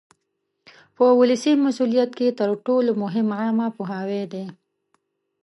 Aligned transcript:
په 0.95 1.05
ولسي 1.19 1.53
مسؤلیت 1.65 2.11
کې 2.19 2.27
تر 2.39 2.49
ټولو 2.65 2.91
مهم 3.03 3.27
عامه 3.41 3.67
پوهاوی 3.75 4.23
دی. 4.33 4.45